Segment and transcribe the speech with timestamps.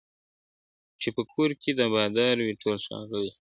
[1.01, 3.29] چي په کور کي د بادار وي ټول ښاغلي!.